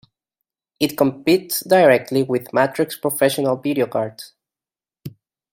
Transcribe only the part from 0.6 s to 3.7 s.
It competes directly with Matrox professional